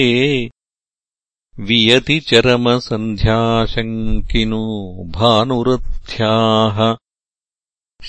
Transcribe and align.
वियति 1.69 2.17
चरमसन्ध्याशङ्किनो 2.29 4.64
भानुरथ्याः। 5.17 6.79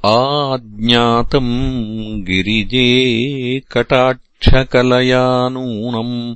आज्ञातम् 0.05 2.23
गिरिजे 2.23 3.61
कटाक्षकलया 3.71 5.49
नूनम् 5.49 6.35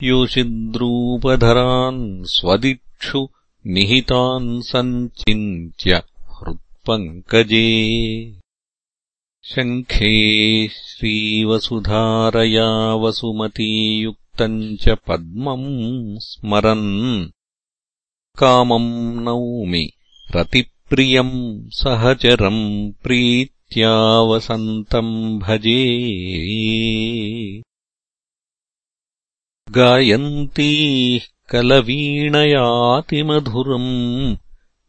योषिद्रूपधरान् 0.03 2.24
स्वदिक्षु 2.24 3.27
निहितान् 3.67 4.62
सञ्चिन्त्य 4.62 5.98
हृत्पङ्कजे। 6.38 7.91
शङ्खे 9.43 10.67
श्रीवसुधारया 10.67 12.96
वसुमतीयुक्तम् 12.96 14.77
च 14.77 14.89
पद्मम् 14.89 16.19
स्मरन् 16.19 17.29
कामम् 18.38 19.24
नौमि। 19.24 19.91
रतिप्रियम् 20.36 21.70
सहचरम् 21.70 22.91
प्रीत्या 23.03 24.22
वसन्तम् 24.22 25.39
भजे। 25.39 26.01
गायन्तीः 29.72 31.27
कलवीणयातिमधुरम् 31.50 34.36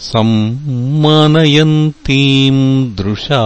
सम्मानयन्तीम् 0.02 2.96
दृशा। 2.96 3.44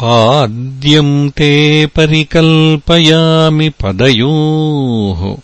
पाद्यम् 0.00 1.30
ते 1.30 1.86
परिकल्पयामि 1.86 3.68
पदयोः 3.68 5.36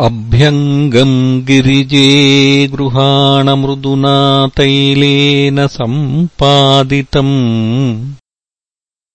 अभ्यङ्गम् 0.00 1.42
गिरिजे 1.42 2.68
गृहाणमृदुना 2.72 4.50
तैलेन 4.56 5.66
सम्पादितम्। 5.66 8.12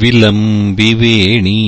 विलम्बिवेणी 0.00 1.60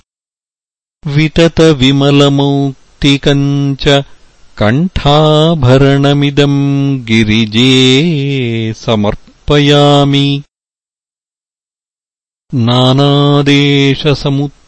विततविमलमौक्तिकम् 1.07 3.75
च 3.75 4.03
कण्ठाभरणमिदम् 4.57 7.05
गिरिजे 7.05 8.73
समर्पयामि 8.77 10.43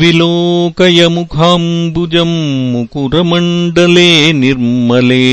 विलोकयमुखाम्बुजम् 0.00 2.36
मुकुरमण्डले 2.72 4.10
निर्मले 4.42 5.28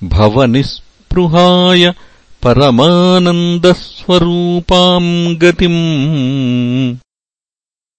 भवनिःस्पृहाय 0.04 1.94
परमानन्दस्वरूपाम् 2.44 5.36
गतिम्। 5.36 6.98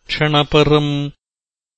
भक्तरक्षणपरम् 0.07 1.11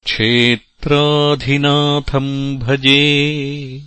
क्षेत्राधिनाथम् 0.05 2.59
भजे। 2.59 3.83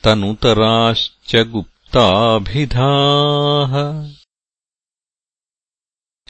तनुतराश्च 0.04 1.36
गुप्ताभिधाः। 1.36 4.10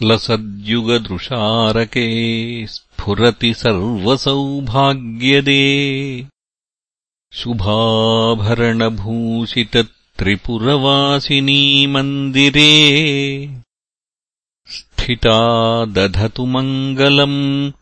लसद्युगदृशारके 0.02 2.06
स्फुरति 3.00 3.54
सर्वसौभाग्यदे। 3.54 6.26
शुभाभरणभूषित 7.32 9.88
त्रिपुरवासिनी 10.18 11.86
मन्दिरे। 11.86 13.00
स्थिता 14.66 15.84
दधतु 15.84 16.46
मङ्गलम् 16.46 17.72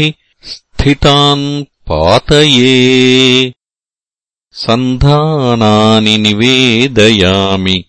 स्थितान् 0.52 1.48
पातये 1.92 2.76
सन्धानानि 4.52 6.18
निवेदयामि। 6.18 7.86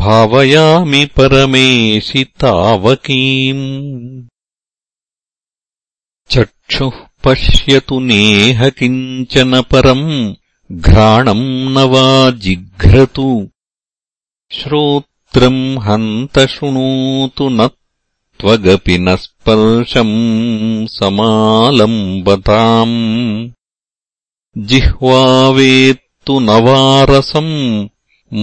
भावयामि 0.04 1.04
परमेशि 1.18 2.24
तावकीम् 2.42 3.66
चक्षुः 6.36 6.96
पश्यतु 7.26 7.98
नेह 8.10 8.60
किञ्चन 8.78 9.52
परम् 9.72 10.08
घ्राणम् 10.88 11.48
न 11.74 11.76
वा 11.94 12.06
जिघ्रतु 12.46 13.28
मित्रम् 15.34 15.82
हन्त 15.84 16.36
शृणोतु 16.50 17.46
न 17.50 17.66
त्वगपि 18.40 18.96
न 19.06 19.08
स्पर्शम् 19.22 20.12
समालम्बताम् 20.96 22.94
जिह्वावेत्तु 24.70 26.34
नवारसम् 26.50 27.56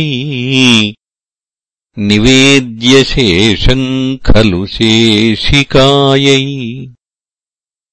निवेद्यशेषम् 1.99 4.17
खलु 4.17 4.65
शेषिकायै। 4.65 6.47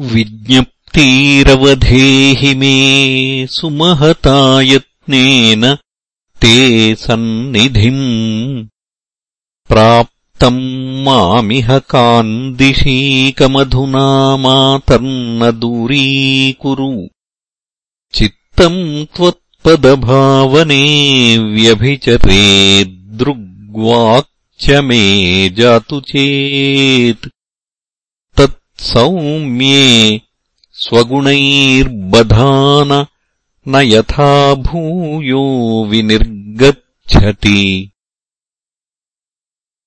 विज्ञप्तिरवधेहि 0.01 2.53
मे 2.55 3.47
सुमहतायत्नेन 3.51 5.63
ते 6.41 6.51
सन्निधिम् 6.95 8.65
प्राप्तम् 9.69 10.61
मामिह 11.05 11.67
कान्दिशीकमधुना 11.93 14.05
मातर्न 14.43 15.51
दूरीकुरु। 15.59 16.91
चित्तम् 18.13 19.05
त्वत्पदभावने 19.15 20.85
व्यभिचरे 21.38 22.45
दृग्वाक्च 23.19 24.69
मे 24.88 25.03
जातु 25.49 25.97
चेत् 25.99 27.26
तत्सौम्ये 28.80 30.22
स्वगुणैर्बधान 30.72 33.06
न 33.68 33.76
यथा 33.76 34.53
भूयो 34.53 35.85
विनिर्गच्छति। 35.89 37.91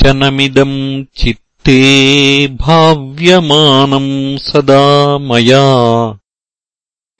नित्यार्चनमिदम् 0.03 1.05
चित्ते 1.17 2.49
भाव्यमानम् 2.49 4.39
सदा 4.39 5.19
मया। 5.19 6.19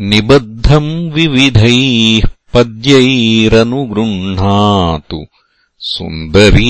निबद्धम् 0.03 1.11
विविधैः 1.11 2.29
पद्यैरनुगृह्णातु 2.55 5.27
सुन्दरी। 5.79 6.69